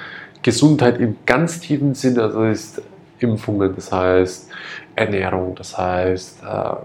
Gesundheit 0.43 0.99
im 0.99 1.15
ganz 1.25 1.59
tiefen 1.59 1.95
Sinne, 1.95 2.23
also 2.23 2.43
ist 2.43 2.81
Impfungen, 3.23 3.75
das 3.75 3.91
heißt 3.91 4.49
Ernährung, 4.95 5.55
das 5.55 5.77
heißt 5.77 6.43
äh, 6.43 6.75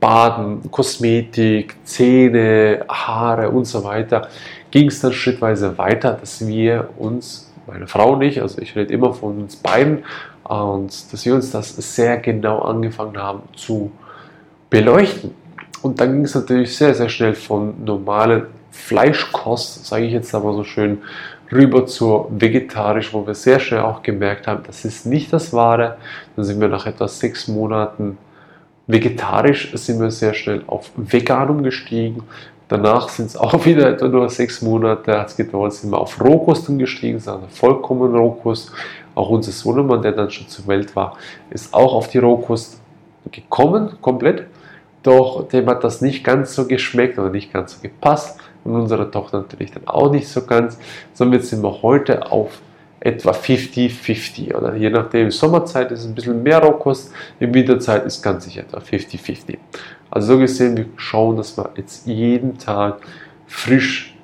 Baden, 0.00 0.70
Kosmetik, 0.70 1.76
Zähne, 1.84 2.84
Haare 2.88 3.50
und 3.50 3.64
so 3.64 3.82
weiter, 3.84 4.28
ging 4.70 4.88
es 4.88 5.00
dann 5.00 5.12
schrittweise 5.12 5.76
weiter, 5.76 6.12
dass 6.12 6.46
wir 6.46 6.90
uns 6.98 7.52
meine 7.66 7.86
Frau 7.86 8.16
nicht, 8.16 8.40
also 8.40 8.60
ich 8.60 8.76
rede 8.76 8.92
immer 8.92 9.12
von 9.12 9.42
uns 9.42 9.56
beiden, 9.56 10.04
und 10.44 11.12
dass 11.12 11.26
wir 11.26 11.34
uns 11.34 11.50
das 11.50 11.76
sehr 11.76 12.16
genau 12.18 12.60
angefangen 12.60 13.18
haben 13.18 13.42
zu 13.54 13.92
beleuchten. 14.70 15.34
Und 15.82 16.00
dann 16.00 16.14
ging 16.14 16.24
es 16.24 16.34
natürlich 16.34 16.76
sehr, 16.76 16.94
sehr 16.94 17.08
schnell 17.08 17.34
von 17.34 17.84
normalen 17.84 18.46
Fleischkost, 18.70 19.86
sage 19.86 20.06
ich 20.06 20.12
jetzt 20.12 20.34
aber 20.34 20.54
so 20.54 20.64
schön, 20.64 20.98
rüber 21.52 21.86
zur 21.86 22.28
vegetarisch, 22.30 23.12
wo 23.12 23.26
wir 23.26 23.34
sehr 23.34 23.60
schnell 23.60 23.80
auch 23.80 24.02
gemerkt 24.02 24.46
haben, 24.46 24.62
das 24.66 24.84
ist 24.84 25.06
nicht 25.06 25.32
das 25.32 25.52
Wahre. 25.52 25.96
Dann 26.36 26.44
sind 26.44 26.60
wir 26.60 26.68
nach 26.68 26.86
etwa 26.86 27.08
sechs 27.08 27.48
Monaten 27.48 28.18
vegetarisch, 28.86 29.72
sind 29.74 30.00
wir 30.00 30.10
sehr 30.10 30.34
schnell 30.34 30.62
auf 30.66 30.90
vegan 30.96 31.50
umgestiegen. 31.50 32.22
Danach 32.68 33.08
sind 33.08 33.26
es 33.26 33.36
auch 33.36 33.64
wieder 33.64 33.88
etwa 33.88 34.08
nur 34.08 34.28
sechs 34.28 34.60
Monate, 34.62 35.18
hat 35.18 35.28
es 35.28 35.36
gedauert, 35.36 35.72
sind 35.72 35.90
wir 35.90 35.98
auf 35.98 36.22
Rohkost 36.22 36.68
umgestiegen, 36.68 37.16
also 37.16 37.40
vollkommen 37.48 38.14
Rohkost. 38.14 38.72
Auch 39.14 39.30
unser 39.30 39.52
Sohnemann, 39.52 40.02
der 40.02 40.12
dann 40.12 40.30
schon 40.30 40.48
zur 40.48 40.66
Welt 40.68 40.94
war, 40.94 41.16
ist 41.50 41.74
auch 41.74 41.92
auf 41.92 42.08
die 42.08 42.18
Rohkost 42.18 42.80
gekommen, 43.32 43.96
komplett. 44.00 44.46
Doch 45.02 45.48
dem 45.48 45.66
hat 45.68 45.82
das 45.82 46.00
nicht 46.00 46.22
ganz 46.24 46.54
so 46.54 46.66
geschmeckt 46.66 47.18
oder 47.18 47.30
nicht 47.30 47.52
ganz 47.52 47.74
so 47.74 47.80
gepasst 47.80 48.38
und 48.64 48.74
unserer 48.74 49.10
Tochter 49.10 49.38
natürlich 49.38 49.72
dann 49.72 49.86
auch 49.86 50.10
nicht 50.10 50.28
so 50.28 50.44
ganz, 50.44 50.78
jetzt 51.18 51.48
sind 51.48 51.62
wir 51.62 51.82
heute 51.82 52.30
auf 52.30 52.60
etwa 53.00 53.30
50-50 53.30 54.54
oder 54.54 54.74
je 54.74 54.90
nachdem, 54.90 55.30
Sommerzeit 55.30 55.92
ist 55.92 56.04
ein 56.04 56.14
bisschen 56.14 56.42
mehr 56.42 56.58
Rohkost, 56.58 57.12
in 57.38 57.54
Winterzeit 57.54 58.04
ist 58.04 58.22
ganz 58.22 58.44
sicher 58.44 58.62
etwa 58.62 58.78
50-50. 58.78 59.56
Also 60.10 60.34
so 60.34 60.38
gesehen, 60.38 60.76
wir 60.76 60.86
schauen, 60.96 61.36
dass 61.36 61.56
wir 61.56 61.70
jetzt 61.76 62.06
jeden 62.06 62.58
Tag 62.58 62.98
frisch, 63.46 64.16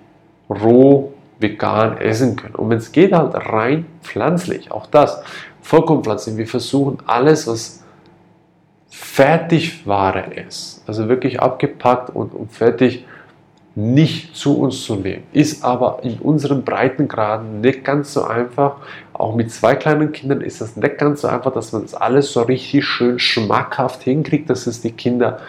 roh, 0.50 1.12
vegan 1.38 1.98
essen 1.98 2.36
können. 2.36 2.54
Und 2.54 2.70
wenn 2.70 2.78
es 2.78 2.92
geht, 2.92 3.12
halt 3.12 3.34
rein 3.34 3.86
pflanzlich, 4.02 4.72
auch 4.72 4.86
das, 4.86 5.22
vollkommen 5.60 6.02
pflanzlich. 6.02 6.36
Wir 6.36 6.46
versuchen 6.46 6.98
alles, 7.06 7.46
was 7.46 7.84
Fertigware 8.88 10.32
ist, 10.46 10.82
also 10.86 11.08
wirklich 11.08 11.40
abgepackt 11.40 12.10
und, 12.10 12.32
und 12.34 12.52
fertig 12.52 13.04
nicht 13.76 14.36
zu 14.36 14.60
uns 14.60 14.84
zu 14.84 14.96
nehmen. 14.96 15.24
Ist 15.32 15.64
aber 15.64 15.98
in 16.02 16.18
unseren 16.18 16.62
Breitengraden 16.64 17.60
nicht 17.60 17.84
ganz 17.84 18.12
so 18.12 18.24
einfach. 18.24 18.76
Auch 19.12 19.34
mit 19.34 19.50
zwei 19.50 19.74
kleinen 19.74 20.12
Kindern 20.12 20.40
ist 20.40 20.60
das 20.60 20.76
nicht 20.76 20.98
ganz 20.98 21.22
so 21.22 21.28
einfach, 21.28 21.52
dass 21.52 21.72
man 21.72 21.82
das 21.82 21.94
alles 21.94 22.32
so 22.32 22.42
richtig 22.42 22.84
schön 22.84 23.18
schmackhaft 23.18 24.02
hinkriegt, 24.02 24.48
dass 24.48 24.66
es 24.66 24.80
die 24.80 24.92
Kinder 24.92 25.40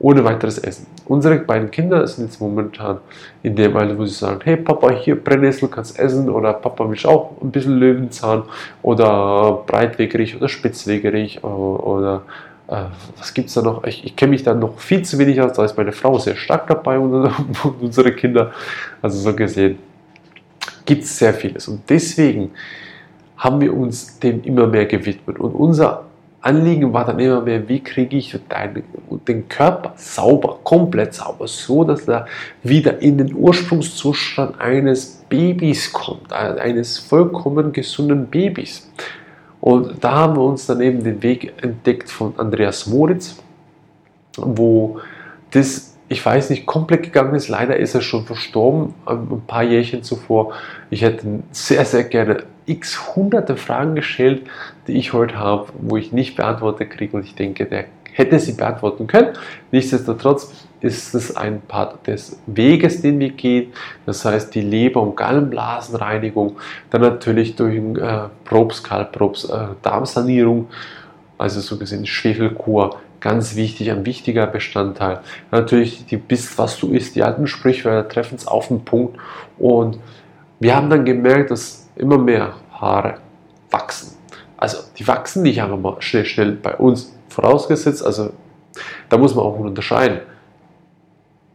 ohne 0.00 0.24
weiteres 0.24 0.58
essen. 0.58 0.86
Unsere 1.06 1.36
beiden 1.36 1.70
Kinder 1.70 2.06
sind 2.06 2.26
jetzt 2.26 2.40
momentan 2.40 2.98
in 3.42 3.54
dem 3.54 3.76
Alter, 3.76 3.96
wo 3.96 4.04
sie 4.04 4.14
sagen, 4.14 4.40
hey 4.44 4.56
Papa, 4.56 4.90
hier 4.90 5.22
Brennnessel 5.22 5.68
kannst 5.68 5.98
essen 5.98 6.28
oder 6.28 6.52
Papa 6.54 6.88
will 6.88 6.98
auch 7.04 7.40
ein 7.40 7.50
bisschen 7.50 7.78
Löwenzahn 7.78 8.42
oder 8.82 9.62
breitwegerig 9.66 10.36
oder 10.36 10.48
spitzwegerig 10.48 11.44
oder, 11.44 11.86
oder 11.86 12.22
äh, 12.68 12.84
was 13.18 13.34
gibt 13.34 13.48
es 13.48 13.54
da 13.54 13.62
noch? 13.62 13.84
Ich, 13.84 14.04
ich 14.04 14.16
kenne 14.16 14.30
mich 14.30 14.42
da 14.42 14.54
noch 14.54 14.78
viel 14.78 15.02
zu 15.02 15.18
wenig 15.18 15.40
aus, 15.40 15.52
da 15.52 15.64
ist 15.64 15.76
meine 15.76 15.92
Frau 15.92 16.18
sehr 16.18 16.36
stark 16.36 16.66
dabei 16.66 16.98
und, 16.98 17.12
und 17.64 17.82
unsere 17.82 18.12
Kinder. 18.12 18.52
Also 19.02 19.18
so 19.18 19.34
gesehen 19.34 19.78
gibt 20.84 21.04
es 21.04 21.18
sehr 21.18 21.34
vieles. 21.34 21.68
Und 21.68 21.82
deswegen 21.88 22.50
haben 23.36 23.60
wir 23.60 23.74
uns 23.74 24.18
dem 24.18 24.42
immer 24.44 24.66
mehr 24.66 24.86
gewidmet. 24.86 25.38
Und 25.38 25.52
unser 25.52 26.04
Anliegen 26.40 26.92
war 26.92 27.06
dann 27.06 27.18
immer 27.18 27.40
mehr, 27.40 27.66
wie 27.68 27.80
kriege 27.80 28.18
ich 28.18 28.38
den 29.26 29.48
Körper 29.48 29.94
sauber, 29.96 30.58
komplett 30.62 31.14
sauber, 31.14 31.48
so 31.48 31.84
dass 31.84 32.06
er 32.06 32.26
wieder 32.62 33.00
in 33.00 33.16
den 33.16 33.34
Ursprungszustand 33.34 34.60
eines 34.60 35.24
Babys 35.28 35.90
kommt, 35.90 36.32
eines 36.32 36.98
vollkommen 36.98 37.72
gesunden 37.72 38.26
Babys. 38.26 38.90
Und 39.64 40.04
da 40.04 40.12
haben 40.12 40.36
wir 40.36 40.42
uns 40.42 40.66
dann 40.66 40.82
eben 40.82 41.02
den 41.02 41.22
Weg 41.22 41.54
entdeckt 41.62 42.10
von 42.10 42.34
Andreas 42.36 42.86
Moritz, 42.86 43.36
wo 44.36 45.00
das, 45.52 45.96
ich 46.10 46.22
weiß 46.22 46.50
nicht, 46.50 46.66
komplett 46.66 47.04
gegangen 47.04 47.34
ist. 47.34 47.48
Leider 47.48 47.78
ist 47.78 47.94
er 47.94 48.02
schon 48.02 48.26
verstorben, 48.26 48.92
ein 49.06 49.40
paar 49.46 49.62
Jährchen 49.62 50.02
zuvor. 50.02 50.52
Ich 50.90 51.00
hätte 51.00 51.42
sehr, 51.50 51.86
sehr 51.86 52.04
gerne 52.04 52.42
x 52.66 53.16
hunderte 53.16 53.56
Fragen 53.56 53.94
gestellt, 53.94 54.42
die 54.86 54.98
ich 54.98 55.14
heute 55.14 55.38
habe, 55.38 55.68
wo 55.80 55.96
ich 55.96 56.12
nicht 56.12 56.36
beantwortet 56.36 56.90
kriege. 56.90 57.16
Und 57.16 57.24
ich 57.24 57.34
denke, 57.34 57.64
der 57.64 57.86
hätte 58.12 58.38
sie 58.40 58.52
beantworten 58.52 59.06
können. 59.06 59.30
Nichtsdestotrotz 59.72 60.63
ist 60.84 61.14
es 61.14 61.36
ein 61.36 61.62
Part 61.62 62.06
des 62.06 62.38
Weges, 62.46 63.00
den 63.00 63.18
wir 63.18 63.30
gehen. 63.30 63.72
Das 64.06 64.24
heißt, 64.24 64.54
die 64.54 64.60
Leber- 64.60 65.02
und 65.02 65.16
Gallenblasenreinigung, 65.16 66.56
dann 66.90 67.00
natürlich 67.00 67.56
durch 67.56 67.76
äh, 67.76 68.28
Probs, 68.44 68.82
Kalprops, 68.82 69.44
äh, 69.44 69.68
Darmsanierung, 69.82 70.68
also 71.38 71.60
so 71.60 71.78
gesehen 71.78 72.06
Schwefelkur, 72.06 72.98
ganz 73.20 73.56
wichtig, 73.56 73.90
ein 73.90 74.04
wichtiger 74.04 74.46
Bestandteil. 74.46 75.20
Natürlich, 75.50 76.04
die 76.06 76.18
bist, 76.18 76.58
was 76.58 76.78
du 76.78 76.92
isst, 76.92 77.16
die 77.16 77.22
alten 77.22 77.46
Sprichwörter 77.46 78.08
treffen 78.08 78.36
es 78.36 78.46
auf 78.46 78.68
den 78.68 78.84
Punkt. 78.84 79.18
Und 79.58 79.98
wir 80.60 80.76
haben 80.76 80.90
dann 80.90 81.04
gemerkt, 81.04 81.50
dass 81.50 81.88
immer 81.96 82.18
mehr 82.18 82.54
Haare 82.72 83.14
wachsen. 83.70 84.16
Also 84.56 84.78
die 84.98 85.06
wachsen 85.06 85.42
nicht 85.42 85.60
einfach 85.60 85.78
mal 85.78 85.96
schnell, 86.00 86.24
schnell 86.24 86.52
bei 86.52 86.74
uns 86.76 87.14
vorausgesetzt. 87.28 88.04
Also 88.04 88.30
da 89.08 89.18
muss 89.18 89.34
man 89.34 89.44
auch 89.44 89.58
unterscheiden. 89.58 90.20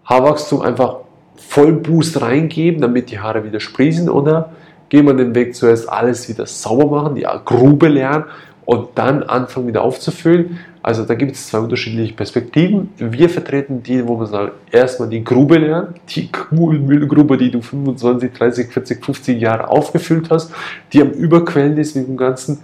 Haarwachstum 0.10 0.62
einfach 0.62 0.98
Vollboost 1.36 2.22
reingeben, 2.22 2.82
damit 2.82 3.12
die 3.12 3.20
Haare 3.20 3.44
wieder 3.44 3.60
sprießen 3.60 4.10
oder 4.10 4.52
gehen 4.90 5.06
wir 5.06 5.14
den 5.14 5.36
Weg 5.36 5.56
zuerst 5.56 5.88
alles 5.88 6.28
wieder 6.28 6.48
sauber 6.48 7.04
machen, 7.04 7.16
die 7.16 7.28
Grube 7.46 7.88
lernen 7.88 8.26
und 8.66 8.90
dann 8.96 9.24
anfangen 9.24 9.68
wieder 9.68 9.84
aufzufüllen. 9.84 10.60
Also 10.82 11.06
da 11.06 11.14
gibt 11.14 11.34
es 11.34 11.48
zwei 11.48 11.60
unterschiedliche 11.60 12.14
Perspektiven. 12.14 12.90
Wir 12.98 13.30
vertreten 13.30 13.84
die, 13.84 14.08
wo 14.08 14.20
wir 14.20 14.26
sagen, 14.26 14.52
erstmal 14.72 15.10
die 15.10 15.24
Grube 15.24 15.58
lernen, 15.58 15.96
die 16.10 16.30
Müllgrube, 16.52 17.38
die 17.38 17.52
du 17.52 17.62
25, 17.62 18.34
30, 18.34 18.72
40, 18.72 19.06
50 19.06 19.42
Jahre 19.42 19.68
aufgefüllt 19.70 20.30
hast, 20.30 20.52
die 20.92 21.02
am 21.02 21.10
Überquellen 21.10 21.78
ist 21.78 21.96
mit 21.96 22.08
dem 22.08 22.18
Ganzen, 22.18 22.60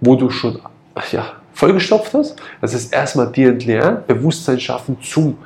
wo 0.00 0.14
du 0.14 0.30
schon 0.30 0.60
ja, 1.10 1.32
vollgestopft 1.52 2.14
hast. 2.14 2.36
Das 2.60 2.74
ist 2.74 2.92
erstmal 2.92 3.32
dir 3.32 3.48
entleeren, 3.48 3.98
Bewusstsein 4.06 4.60
schaffen, 4.60 4.98
zum 5.00 5.38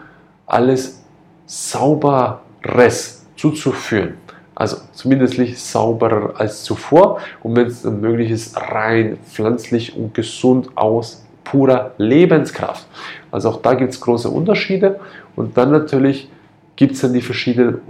alles 0.46 1.03
Sauberes 1.46 3.24
zuzuführen. 3.36 4.14
Also 4.54 4.76
zumindest 4.92 5.36
sauberer 5.56 6.38
als 6.38 6.62
zuvor 6.62 7.20
und 7.42 7.56
wenn 7.56 7.66
es 7.66 7.82
möglich 7.84 8.30
ist, 8.30 8.56
rein 8.56 9.18
pflanzlich 9.28 9.96
und 9.96 10.14
gesund 10.14 10.68
aus 10.76 11.24
purer 11.42 11.92
Lebenskraft. 11.98 12.86
Also 13.30 13.50
auch 13.50 13.62
da 13.62 13.74
gibt 13.74 13.92
es 13.92 14.00
große 14.00 14.28
Unterschiede 14.28 15.00
und 15.34 15.56
dann 15.56 15.72
natürlich 15.72 16.28
gibt 16.76 16.92
es 16.94 17.00
dann 17.00 17.12
die 17.12 17.20
verschiedenen 17.20 17.80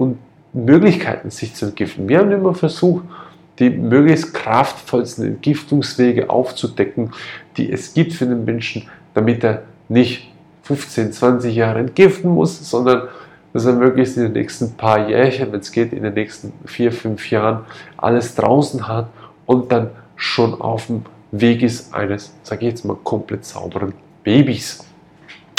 Möglichkeiten, 0.52 1.30
sich 1.30 1.54
zu 1.54 1.66
entgiften. 1.66 2.08
Wir 2.08 2.18
haben 2.18 2.30
immer 2.30 2.54
versucht, 2.54 3.04
die 3.58 3.70
möglichst 3.70 4.34
kraftvollsten 4.34 5.26
Entgiftungswege 5.26 6.30
aufzudecken, 6.30 7.12
die 7.56 7.70
es 7.70 7.94
gibt 7.94 8.12
für 8.12 8.26
den 8.26 8.44
Menschen, 8.44 8.88
damit 9.12 9.44
er 9.44 9.62
nicht 9.88 10.30
15, 10.62 11.12
20 11.12 11.54
Jahre 11.54 11.80
entgiften 11.80 12.30
muss, 12.30 12.68
sondern 12.68 13.08
dass 13.54 13.64
er 13.64 13.72
möglichst 13.72 14.16
in 14.16 14.24
den 14.24 14.32
nächsten 14.32 14.72
paar 14.74 15.08
Jährchen, 15.08 15.52
wenn 15.52 15.60
es 15.60 15.72
geht, 15.72 15.92
in 15.92 16.02
den 16.02 16.12
nächsten 16.12 16.52
vier, 16.66 16.92
fünf 16.92 17.30
Jahren 17.30 17.64
alles 17.96 18.34
draußen 18.34 18.86
hat 18.86 19.06
und 19.46 19.70
dann 19.72 19.90
schon 20.16 20.60
auf 20.60 20.88
dem 20.88 21.02
Weg 21.30 21.62
ist 21.62 21.94
eines, 21.94 22.34
sage 22.42 22.66
ich 22.66 22.72
jetzt 22.72 22.84
mal, 22.84 22.96
komplett 23.02 23.44
sauberen 23.44 23.94
Babys. 24.24 24.84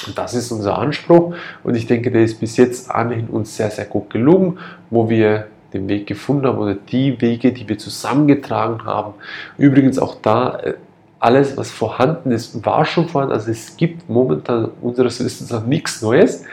Und 0.05 0.17
das 0.17 0.33
ist 0.33 0.51
unser 0.51 0.77
Anspruch 0.77 1.35
und 1.63 1.75
ich 1.75 1.87
denke, 1.87 2.11
der 2.11 2.23
ist 2.23 2.39
bis 2.39 2.57
jetzt 2.57 2.91
anhin 2.91 3.27
uns 3.27 3.55
sehr, 3.55 3.71
sehr 3.71 3.85
gut 3.85 4.09
gelungen, 4.09 4.59
wo 4.89 5.09
wir 5.09 5.47
den 5.73 5.87
Weg 5.87 6.05
gefunden 6.05 6.45
haben 6.47 6.57
oder 6.57 6.75
die 6.75 7.19
Wege, 7.21 7.53
die 7.53 7.67
wir 7.67 7.77
zusammengetragen 7.77 8.83
haben. 8.83 9.13
Übrigens 9.57 9.99
auch 9.99 10.17
da, 10.21 10.59
äh, 10.59 10.73
alles, 11.19 11.55
was 11.55 11.71
vorhanden 11.71 12.31
ist, 12.31 12.65
war 12.65 12.85
schon 12.85 13.07
vorhanden. 13.07 13.33
Also 13.33 13.51
es 13.51 13.77
gibt 13.77 14.09
momentan 14.09 14.69
unseres 14.81 15.23
Wissens 15.23 15.49
noch 15.49 15.65
nichts 15.65 16.01
Neues. 16.01 16.43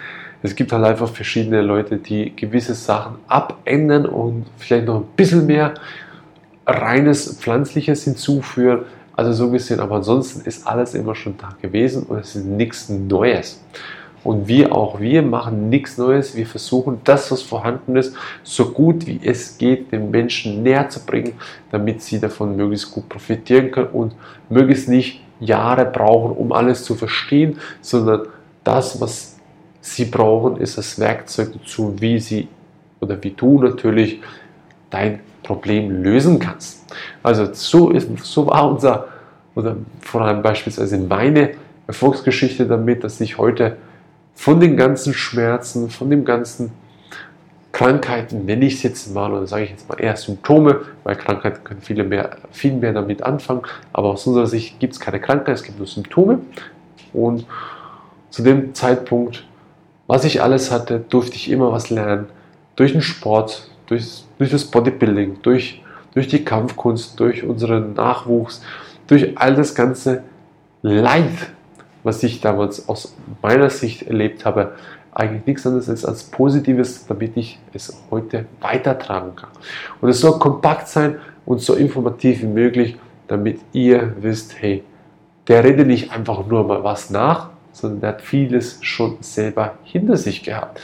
Es 0.43 0.57
gibt 0.57 0.73
halt 0.73 0.85
einfach 0.85 1.09
verschiedene 1.09 1.63
Leute, 1.63 1.99
die 1.99 2.35
gewisse 2.35 2.75
Sachen 2.75 3.17
abändern 3.29 4.07
und 4.07 4.47
vielleicht 4.57 4.87
noch 4.87 4.97
ein 4.97 5.07
bisschen 5.17 5.47
mehr 5.47 5.75
reines 6.67 7.37
Pflanzliches 7.39 8.05
hinzuführen. 8.05 8.81
Also 9.15 9.33
so 9.33 9.51
gesehen, 9.51 9.79
aber 9.81 9.97
ansonsten 9.97 10.47
ist 10.49 10.67
alles 10.67 10.95
immer 10.95 11.15
schon 11.15 11.37
da 11.37 11.51
gewesen 11.61 12.05
und 12.05 12.19
es 12.19 12.35
ist 12.35 12.47
nichts 12.47 12.89
Neues. 12.89 13.63
Und 14.25 14.47
wir 14.47 14.75
auch, 14.75 15.01
wir 15.01 15.23
machen 15.23 15.69
nichts 15.69 15.99
Neues. 15.99 16.37
Wir 16.37 16.47
versuchen 16.47 17.01
das, 17.05 17.31
was 17.31 17.43
vorhanden 17.43 17.97
ist, 17.97 18.15
so 18.43 18.71
gut 18.71 19.07
wie 19.07 19.21
es 19.23 19.59
geht, 19.59 19.91
den 19.93 20.11
Menschen 20.11 20.63
näher 20.63 20.89
zu 20.89 21.05
bringen, 21.05 21.35
damit 21.71 22.03
sie 22.03 22.21
davon 22.21 22.57
möglichst 22.57 22.93
gut 22.93 23.09
profitieren 23.09 23.71
können 23.71 23.89
und 23.93 24.15
möglichst 24.49 24.89
nicht 24.89 25.23
Jahre 25.41 25.85
brauchen, 25.85 26.37
um 26.37 26.53
alles 26.53 26.85
zu 26.85 26.95
verstehen, 26.95 27.59
sondern 27.81 28.29
das, 28.63 29.01
was 29.01 29.32
sie 29.83 30.07
brauchen, 30.07 30.57
ist 30.57 30.79
das 30.79 30.99
Werkzeug 30.99 31.53
dazu, 31.53 31.95
wie 31.99 32.19
sie 32.19 32.49
oder 33.01 33.23
wie 33.23 33.33
du 33.33 33.61
natürlich 33.61 34.21
dein 34.89 35.21
Problem 35.43 36.03
lösen 36.03 36.39
kannst. 36.39 36.87
Also 37.23 37.53
so, 37.53 37.91
ist, 37.91 38.09
so 38.23 38.47
war 38.47 38.71
unser, 38.71 39.09
oder 39.55 39.77
vor 40.01 40.23
allem 40.23 40.41
beispielsweise 40.41 40.97
meine 40.99 41.51
Erfolgsgeschichte 41.89 42.67
damit, 42.67 43.03
dass 43.03 43.21
ich 43.21 43.39
heute 43.39 43.77
von 44.35 44.61
den 44.61 44.77
ganzen 44.77 45.13
Schmerzen, 45.13 45.91
von 45.91 46.09
den 46.09 46.25
ganzen 46.25 46.71
Krankheiten, 47.73 48.45
nenne 48.45 48.67
ich 48.67 48.75
es 48.75 48.83
jetzt 48.83 49.13
mal, 49.13 49.33
oder 49.33 49.47
sage 49.47 49.65
ich 49.65 49.71
jetzt 49.71 49.89
mal 49.89 49.99
eher 49.99 50.17
Symptome, 50.17 50.83
weil 51.03 51.17
Krankheiten 51.17 51.65
können 51.65 51.81
viele 51.81 52.05
mehr, 52.05 52.37
viel 52.53 52.75
mehr 52.75 52.93
damit 52.93 53.23
anfangen, 53.23 53.63
aber 53.93 54.11
aus 54.11 54.27
unserer 54.27 54.47
Sicht 54.47 54.79
gibt 54.79 54.93
es 54.93 55.01
keine 55.01 55.21
Krankheit, 55.21 55.57
es 55.57 55.63
gibt 55.65 55.79
nur 55.79 55.87
Symptome. 55.89 56.41
Und 57.13 57.47
zu 58.31 58.43
dem 58.43 58.75
Zeitpunkt, 58.75 59.45
was 60.13 60.27
ich 60.27 60.43
alles 60.43 60.71
hatte, 60.71 61.01
durfte 61.01 61.37
ich 61.37 61.51
immer 61.51 61.73
was 61.73 61.89
lernen. 61.89 62.27
Durch 62.77 62.93
den 62.93 63.01
Sport, 63.01 63.71
durch, 63.87 64.25
durch 64.37 64.51
das 64.51 64.67
Bodybuilding, 64.67 65.39
durch, 65.41 65.83
durch 66.13 66.29
die 66.29 66.45
Kampfkunst, 66.45 67.19
durch 67.19 67.45
unseren 67.45 67.95
Nachwuchs, 67.95 68.63
durch 69.07 69.39
all 69.39 69.55
das 69.55 69.75
ganze 69.75 70.23
Leid, 70.83 71.33
was 72.03 72.23
ich 72.25 72.43
damals 72.43 72.91
aus 72.91 73.17
meiner 73.41 73.71
Sicht 73.71 74.03
erlebt 74.03 74.45
habe, 74.45 74.73
eigentlich 75.15 75.47
nichts 75.47 75.67
anderes 75.67 76.05
als 76.05 76.25
Positives, 76.25 77.07
damit 77.07 77.35
ich 77.39 77.59
es 77.73 77.99
heute 78.11 78.45
weitertragen 78.61 79.35
kann. 79.35 79.49
Und 80.03 80.11
es 80.11 80.21
soll 80.21 80.39
kompakt 80.39 80.89
sein 80.89 81.21
und 81.47 81.63
so 81.63 81.73
informativ 81.73 82.43
wie 82.43 82.49
möglich, 82.49 82.99
damit 83.29 83.61
ihr 83.73 84.15
wisst, 84.21 84.61
hey, 84.61 84.85
der 85.49 85.65
redet 85.65 85.87
nicht 85.87 86.13
einfach 86.13 86.47
nur 86.47 86.65
mal 86.65 86.85
was 86.85 87.09
nach, 87.09 87.52
sondern 87.73 88.01
der 88.01 88.09
hat 88.11 88.23
vieles 88.23 88.79
schon 88.83 89.17
selber 89.21 89.75
hinter 89.85 90.17
sich 90.17 90.43
gehabt. 90.43 90.81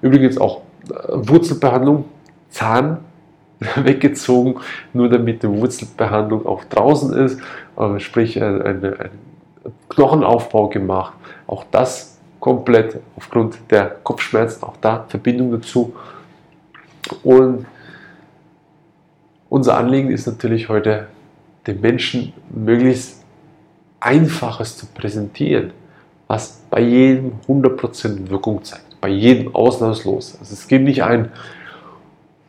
Übrigens 0.00 0.38
auch 0.38 0.62
äh, 0.88 0.94
Wurzelbehandlung, 1.12 2.04
Zahn 2.50 2.98
weggezogen, 3.76 4.56
nur 4.92 5.08
damit 5.08 5.42
die 5.42 5.48
Wurzelbehandlung 5.48 6.46
auch 6.46 6.64
draußen 6.64 7.12
ist, 7.14 7.40
äh, 7.78 7.98
sprich 8.00 8.42
eine, 8.42 8.64
eine 8.64 9.10
Knochenaufbau 9.88 10.68
gemacht. 10.68 11.14
Auch 11.46 11.64
das 11.70 12.18
komplett 12.40 12.98
aufgrund 13.16 13.58
der 13.70 13.86
Kopfschmerzen, 14.02 14.64
auch 14.64 14.76
da 14.80 15.04
Verbindung 15.08 15.52
dazu. 15.52 15.94
Und 17.22 17.66
unser 19.48 19.76
Anliegen 19.76 20.10
ist 20.10 20.26
natürlich 20.26 20.68
heute, 20.68 21.06
den 21.66 21.80
Menschen 21.80 22.32
möglichst 22.50 23.22
Einfaches 24.00 24.76
zu 24.76 24.86
präsentieren, 24.86 25.72
was 26.32 26.62
bei 26.70 26.80
jedem 26.80 27.32
100% 27.46 28.30
Wirkung 28.30 28.64
zeigt, 28.64 28.98
bei 29.02 29.10
jedem 29.10 29.54
ausnahmslos. 29.54 30.38
Also 30.40 30.54
es 30.54 30.66
gibt 30.66 30.86
nicht 30.86 31.04
ein, 31.04 31.30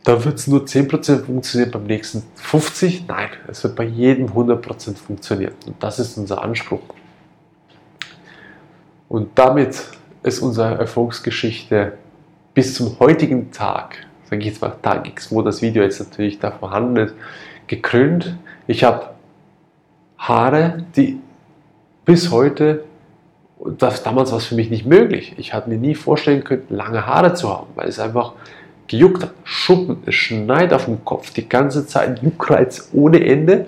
da 0.06 0.24
wird 0.24 0.36
es 0.36 0.48
nur 0.48 0.62
10% 0.62 1.26
funktionieren, 1.26 1.72
beim 1.72 1.84
nächsten 1.84 2.24
50%. 2.42 3.02
Nein, 3.10 3.28
es 3.50 3.62
wird 3.62 3.76
bei 3.76 3.84
jedem 3.84 4.28
100% 4.28 4.96
funktionieren. 4.96 5.52
Und 5.66 5.84
das 5.84 6.00
ist 6.00 6.18
unser 6.18 6.42
Anspruch. 6.42 6.80
Und 9.10 9.32
damit 9.36 9.84
ist 10.24 10.40
unsere 10.40 10.78
Erfolgsgeschichte 10.78 11.98
bis 12.54 12.76
zum 12.76 12.98
heutigen 13.00 13.52
Tag, 13.52 13.98
sage 14.30 14.44
ich 14.44 14.48
jetzt 14.48 14.62
mal 14.62 14.78
Tag 14.82 15.06
X, 15.10 15.30
wo 15.30 15.42
das 15.42 15.62
Video 15.62 15.84
jetzt 15.84 16.00
natürlich 16.00 16.40
da 16.40 16.52
vorhanden 16.52 16.96
ist, 16.96 17.16
gekrönt. 17.68 18.38
Ich 18.66 18.86
habe 18.86 19.10
Haare, 20.18 20.86
die 20.96 21.20
bis 22.06 22.32
heute, 22.32 22.86
das 23.80 24.04
damals 24.04 24.32
war 24.32 24.40
es 24.40 24.46
für 24.46 24.56
mich 24.56 24.70
nicht 24.70 24.86
möglich. 24.86 25.36
Ich 25.38 25.54
hatte 25.54 25.70
mir 25.70 25.78
nie 25.78 25.96
vorstellen 25.96 26.44
können, 26.44 26.64
lange 26.70 27.06
Haare 27.06 27.34
zu 27.34 27.50
haben, 27.50 27.68
weil 27.76 27.88
es 27.88 28.00
einfach 28.00 28.34
gejuckt 28.88 29.24
hat, 29.24 29.32
Schuppen, 29.44 30.04
es 30.06 30.16
schneit 30.16 30.74
auf 30.74 30.86
dem 30.86 31.06
Kopf, 31.06 31.32
die 31.32 31.48
ganze 31.48 31.88
Zeit 31.88 32.22
Juckreiz 32.22 32.90
ohne 32.94 33.26
Ende. 33.26 33.68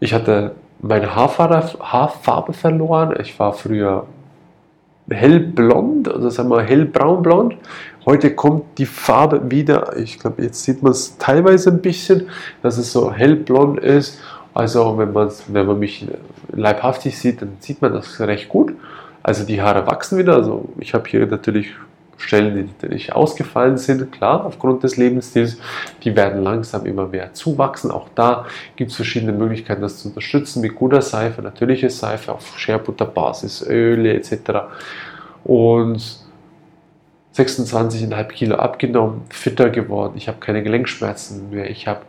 Ich 0.00 0.14
hatte 0.14 0.54
meine 0.80 1.14
Haarfarbe, 1.14 1.78
Haarfarbe 1.80 2.52
verloren. 2.52 3.14
Ich 3.20 3.38
war 3.38 3.52
früher 3.52 4.06
hellblond, 5.10 6.12
also 6.12 6.28
sagen 6.28 6.48
wir 6.50 6.62
hellbraunblond. 6.62 7.56
Heute 8.04 8.34
kommt 8.34 8.78
die 8.78 8.86
Farbe 8.86 9.50
wieder, 9.50 9.96
ich 9.96 10.18
glaube, 10.18 10.42
jetzt 10.42 10.64
sieht 10.64 10.82
man 10.82 10.92
es 10.92 11.18
teilweise 11.18 11.70
ein 11.70 11.80
bisschen, 11.80 12.28
dass 12.62 12.78
es 12.78 12.92
so 12.92 13.12
hellblond 13.12 13.78
ist. 13.78 14.20
Also 14.54 14.98
wenn, 14.98 15.14
wenn 15.14 15.66
man 15.66 15.78
mich 15.78 16.06
leibhaftig 16.52 17.18
sieht, 17.18 17.42
dann 17.42 17.56
sieht 17.60 17.80
man 17.80 17.92
das 17.92 18.20
recht 18.20 18.48
gut. 18.48 18.74
Also 19.22 19.44
die 19.44 19.62
Haare 19.62 19.86
wachsen 19.86 20.18
wieder. 20.18 20.34
Also 20.34 20.68
ich 20.78 20.94
habe 20.94 21.08
hier 21.08 21.26
natürlich 21.26 21.72
Stellen, 22.22 22.54
die 22.54 22.62
natürlich 22.62 23.12
ausgefallen 23.12 23.76
sind, 23.76 24.12
klar, 24.12 24.44
aufgrund 24.44 24.84
des 24.84 24.96
Lebensstils, 24.96 25.58
die 26.04 26.14
werden 26.14 26.42
langsam 26.42 26.86
immer 26.86 27.08
mehr 27.08 27.34
zuwachsen. 27.34 27.90
Auch 27.90 28.08
da 28.14 28.46
gibt 28.76 28.90
es 28.90 28.96
verschiedene 28.96 29.32
Möglichkeiten, 29.32 29.82
das 29.82 29.98
zu 29.98 30.08
unterstützen, 30.08 30.60
mit 30.60 30.74
guter 30.74 31.02
Seife, 31.02 31.42
natürliche 31.42 31.90
Seife 31.90 32.32
auf 32.32 32.58
Scherbutter-Basis, 32.58 33.66
Öle 33.68 34.14
etc. 34.14 34.34
Und 35.44 36.20
26,5 37.34 38.24
Kilo 38.28 38.56
abgenommen, 38.56 39.22
fitter 39.30 39.70
geworden, 39.70 40.12
ich 40.16 40.28
habe 40.28 40.38
keine 40.38 40.62
Gelenkschmerzen 40.62 41.50
mehr, 41.50 41.70
ich 41.70 41.88
habe 41.88 42.02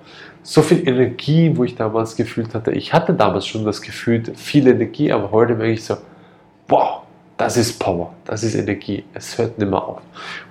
so 0.43 0.61
viel 0.61 0.87
Energie, 0.87 1.51
wo 1.55 1.63
ich 1.63 1.75
damals 1.75 2.15
gefühlt 2.15 2.53
hatte. 2.53 2.71
Ich 2.71 2.93
hatte 2.93 3.13
damals 3.13 3.47
schon 3.47 3.65
das 3.65 3.81
Gefühl, 3.81 4.23
viel 4.35 4.67
Energie, 4.67 5.11
aber 5.11 5.31
heute 5.31 5.55
merke 5.55 5.73
ich 5.73 5.85
so, 5.85 5.97
wow, 6.67 7.01
das 7.37 7.57
ist 7.57 7.79
Power, 7.79 8.13
das 8.25 8.43
ist 8.43 8.55
Energie. 8.55 9.05
Es 9.13 9.37
hört 9.37 9.57
nicht 9.57 9.69
mehr 9.69 9.81
auf. 9.81 10.01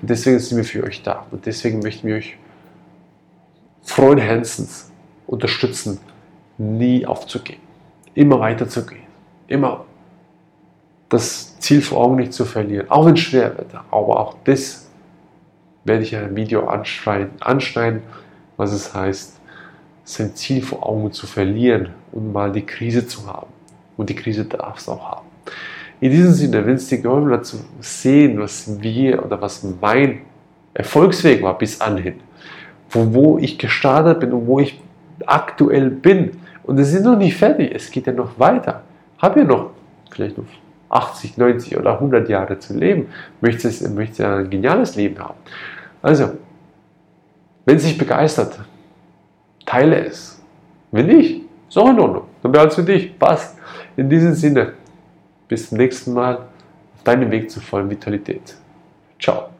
Und 0.00 0.10
deswegen 0.10 0.38
sind 0.38 0.56
wir 0.56 0.64
für 0.64 0.82
euch 0.84 1.02
da. 1.02 1.26
Und 1.30 1.46
deswegen 1.46 1.80
möchten 1.80 2.08
wir 2.08 2.16
euch 2.16 2.36
frohen 3.82 4.18
Herzens 4.18 4.90
unterstützen, 5.26 6.00
nie 6.58 7.06
aufzugeben, 7.06 7.60
immer 8.14 8.40
weiterzugehen, 8.40 9.04
immer 9.46 9.84
das 11.08 11.58
Ziel 11.58 11.82
vor 11.82 12.02
Augen 12.02 12.16
nicht 12.16 12.32
zu 12.32 12.44
verlieren, 12.46 12.90
auch 12.90 13.04
wenn 13.04 13.16
schwer 13.16 13.56
wird. 13.58 13.74
Aber 13.90 14.20
auch 14.20 14.36
das 14.44 14.88
werde 15.84 16.02
ich 16.02 16.12
in 16.14 16.20
einem 16.20 16.36
Video 16.36 16.66
anschneiden, 16.66 17.30
anschneiden 17.40 18.02
was 18.56 18.72
es 18.72 18.94
heißt, 18.94 19.40
sein 20.04 20.34
Ziel 20.34 20.62
vor 20.62 20.86
Augen 20.86 21.12
zu 21.12 21.26
verlieren 21.26 21.90
und 22.12 22.32
mal 22.32 22.52
die 22.52 22.66
Krise 22.66 23.06
zu 23.06 23.26
haben. 23.26 23.48
Und 23.96 24.10
die 24.10 24.14
Krise 24.14 24.44
darf 24.44 24.78
es 24.78 24.88
auch 24.88 25.10
haben. 25.10 25.26
In 26.00 26.10
diesem 26.10 26.32
Sinne, 26.32 26.66
wenn 26.66 26.74
es 26.74 26.88
dir 26.88 26.98
geholfen 26.98 27.30
hat 27.30 27.46
zu 27.46 27.58
sehen, 27.80 28.40
was 28.40 28.82
wir 28.82 29.24
oder 29.24 29.40
was 29.40 29.64
mein 29.80 30.22
Erfolgsweg 30.74 31.42
war 31.42 31.56
bis 31.56 31.80
anhin, 31.80 32.14
von 32.88 33.14
wo 33.14 33.38
ich 33.38 33.58
gestartet 33.58 34.20
bin 34.20 34.32
und 34.32 34.46
wo 34.46 34.58
ich 34.58 34.80
aktuell 35.26 35.90
bin. 35.90 36.32
Und 36.64 36.78
es 36.78 36.92
ist 36.92 37.04
noch 37.04 37.16
nicht 37.16 37.36
fertig, 37.36 37.72
es 37.74 37.90
geht 37.90 38.06
ja 38.06 38.12
noch 38.12 38.38
weiter. 38.38 38.82
Habe 39.18 39.40
ja 39.40 39.46
noch 39.46 39.70
vielleicht 40.10 40.38
noch 40.38 40.44
80, 40.88 41.38
90 41.38 41.78
oder 41.78 41.94
100 41.94 42.28
Jahre 42.28 42.58
zu 42.58 42.74
leben. 42.76 43.06
Möchtest, 43.40 43.88
möchtest 43.90 44.20
ein 44.20 44.50
geniales 44.50 44.96
Leben 44.96 45.18
haben. 45.18 45.38
Also, 46.02 46.32
wenn 47.64 47.76
es 47.76 47.84
dich 47.84 47.96
begeistert, 47.96 48.58
teile 49.72 50.06
es. 50.06 50.40
Wenn 50.90 51.06
nicht, 51.06 51.42
ist 51.68 51.78
auch 51.78 51.88
in 51.88 51.98
Ordnung. 51.98 52.24
Dann 52.42 52.52
behalte 52.52 52.70
es 52.70 52.74
für 52.76 52.84
dich. 52.84 53.18
Passt. 53.18 53.56
In 53.96 54.08
diesem 54.08 54.34
Sinne, 54.34 54.74
bis 55.48 55.68
zum 55.68 55.78
nächsten 55.78 56.12
Mal 56.12 56.36
auf 56.36 57.02
deinem 57.04 57.30
Weg 57.30 57.50
zur 57.50 57.62
vollen 57.62 57.88
Vitalität. 57.88 58.54
Ciao. 59.18 59.51